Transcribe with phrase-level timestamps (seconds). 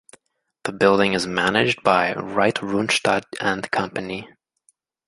[0.63, 4.27] The building is managed by Wright Runstad and Company.